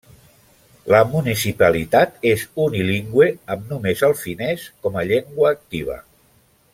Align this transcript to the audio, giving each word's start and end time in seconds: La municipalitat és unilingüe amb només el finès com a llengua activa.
La 0.93 1.01
municipalitat 1.11 2.25
és 2.31 2.45
unilingüe 2.65 3.27
amb 3.57 3.69
només 3.75 4.03
el 4.11 4.19
finès 4.25 4.65
com 4.87 5.01
a 5.03 5.09
llengua 5.13 5.53
activa. 5.59 5.99